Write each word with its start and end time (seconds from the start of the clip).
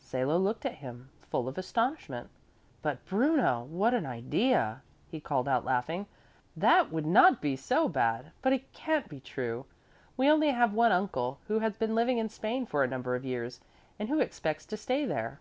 Salo 0.00 0.36
looked 0.36 0.66
at 0.66 0.78
him, 0.82 1.10
full 1.22 1.46
of 1.46 1.56
astonishment. 1.56 2.28
"But 2.82 3.06
Bruno, 3.06 3.62
what 3.70 3.94
an 3.94 4.06
idea!" 4.06 4.82
he 5.08 5.20
called 5.20 5.46
out 5.46 5.64
laughing. 5.64 6.06
"That 6.56 6.90
would 6.90 7.06
not 7.06 7.40
be 7.40 7.54
so 7.54 7.88
bad, 7.88 8.32
but 8.42 8.52
it 8.52 8.72
can't 8.72 9.08
be 9.08 9.20
true. 9.20 9.66
We 10.16 10.28
only 10.28 10.50
have 10.50 10.72
one 10.74 10.90
uncle, 10.90 11.38
who 11.46 11.60
has 11.60 11.76
been 11.76 11.94
living 11.94 12.18
in 12.18 12.28
Spain 12.28 12.66
for 12.66 12.82
a 12.82 12.88
number 12.88 13.14
of 13.14 13.24
years 13.24 13.60
and 13.96 14.08
who 14.08 14.18
expects 14.18 14.66
to 14.66 14.76
stay 14.76 15.04
there." 15.04 15.38